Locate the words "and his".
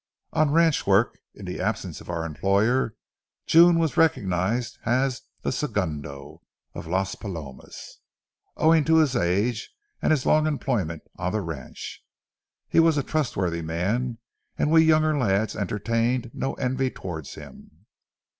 10.01-10.25